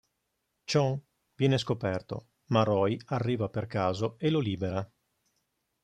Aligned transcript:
Chon 0.65 0.99
viene 1.35 1.59
scoperto, 1.59 2.29
ma 2.45 2.63
Roy 2.63 2.99
arriva 3.09 3.49
per 3.49 3.67
caso 3.67 4.17
e 4.17 4.31
lo 4.31 4.39
libera. 4.39 4.91